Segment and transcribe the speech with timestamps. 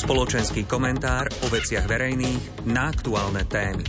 [0.00, 3.84] Spoločenský komentár o veciach verejných na aktuálne témy.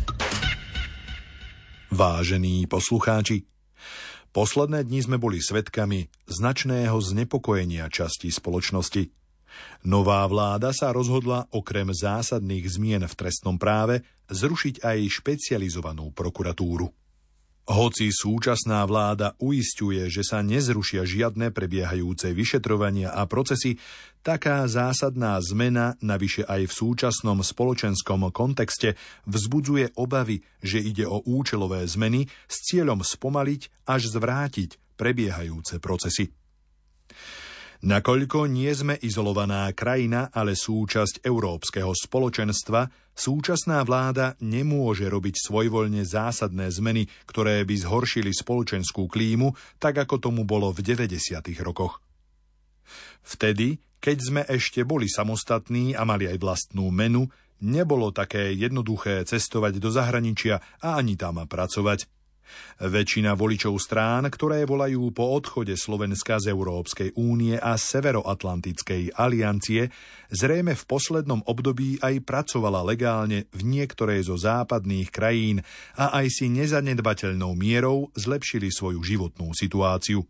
[1.87, 3.47] Vážení poslucháči,
[4.35, 9.07] posledné dni sme boli svedkami značného znepokojenia časti spoločnosti.
[9.87, 16.91] Nová vláda sa rozhodla okrem zásadných zmien v trestnom práve zrušiť aj špecializovanú prokuratúru.
[17.71, 23.79] Hoci súčasná vláda uistuje, že sa nezrušia žiadne prebiehajúce vyšetrovania a procesy,
[24.19, 31.87] taká zásadná zmena, navyše aj v súčasnom spoločenskom kontexte, vzbudzuje obavy, že ide o účelové
[31.87, 36.27] zmeny s cieľom spomaliť až zvrátiť prebiehajúce procesy.
[37.81, 42.85] Nakoľko nie sme izolovaná krajina, ale súčasť európskeho spoločenstva,
[43.17, 50.45] súčasná vláda nemôže robiť svojvoľne zásadné zmeny, ktoré by zhoršili spoločenskú klímu, tak ako tomu
[50.45, 51.41] bolo v 90.
[51.65, 52.05] rokoch.
[53.25, 57.33] Vtedy, keď sme ešte boli samostatní a mali aj vlastnú menu,
[57.65, 62.05] nebolo také jednoduché cestovať do zahraničia a ani tam pracovať.
[62.81, 69.93] Väčšina voličov strán, ktoré volajú po odchode Slovenska z Európskej únie a Severoatlantickej aliancie,
[70.33, 75.61] zrejme v poslednom období aj pracovala legálne v niektorej zo západných krajín
[75.93, 80.25] a aj si nezanedbateľnou mierou zlepšili svoju životnú situáciu.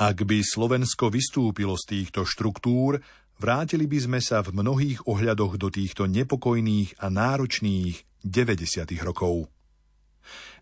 [0.00, 3.04] Ak by Slovensko vystúpilo z týchto štruktúr,
[3.36, 8.96] vrátili by sme sa v mnohých ohľadoch do týchto nepokojných a náročných 90.
[9.04, 9.59] rokov.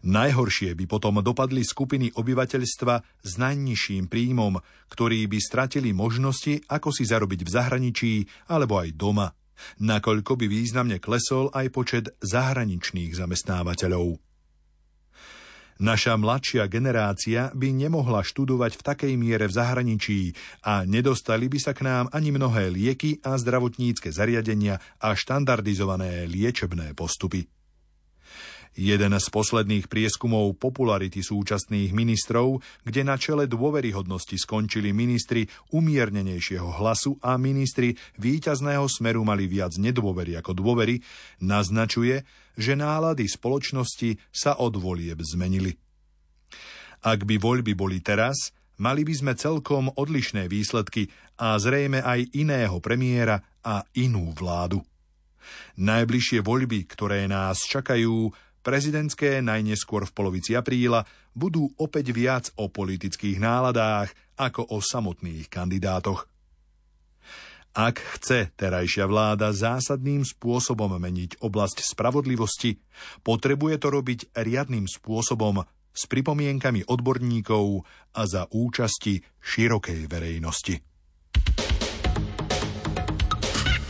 [0.07, 2.95] Najhoršie by potom dopadli skupiny obyvateľstva
[3.27, 4.63] s najnižším príjmom,
[4.95, 8.13] ktorí by stratili možnosti, ako si zarobiť v zahraničí
[8.47, 9.35] alebo aj doma,
[9.83, 14.23] nakoľko by významne klesol aj počet zahraničných zamestnávateľov.
[15.79, 20.35] Naša mladšia generácia by nemohla študovať v takej miere v zahraničí
[20.67, 26.99] a nedostali by sa k nám ani mnohé lieky a zdravotnícke zariadenia a štandardizované liečebné
[26.99, 27.58] postupy.
[28.79, 37.19] Jeden z posledných prieskumov popularity súčasných ministrov, kde na čele dôveryhodnosti skončili ministri umiernenejšieho hlasu
[37.19, 41.03] a ministri víťazného smeru mali viac nedôvery ako dôvery,
[41.43, 42.23] naznačuje,
[42.55, 45.75] že nálady spoločnosti sa od volieb zmenili.
[47.03, 51.11] Ak by voľby boli teraz, mali by sme celkom odlišné výsledky
[51.43, 54.87] a zrejme aj iného premiéra a inú vládu.
[55.83, 58.31] Najbližšie voľby, ktoré nás čakajú,
[58.63, 66.27] prezidentské najneskôr v polovici apríla budú opäť viac o politických náladách ako o samotných kandidátoch.
[67.79, 72.81] Ak chce terajšia vláda zásadným spôsobom meniť oblasť spravodlivosti,
[73.23, 75.63] potrebuje to robiť riadným spôsobom
[75.95, 77.87] s pripomienkami odborníkov
[78.19, 80.75] a za účasti širokej verejnosti.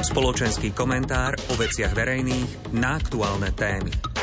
[0.05, 4.18] Spoločenský komentár o veciach verejných na aktuálne témy.